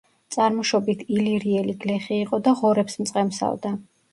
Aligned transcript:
წარმოშობით 0.35 1.03
ილირიელი 1.17 1.77
გლეხი 1.83 2.17
იყო 2.25 2.41
და 2.49 2.57
ღორებს 2.63 2.99
მწყემსავდა. 3.05 3.77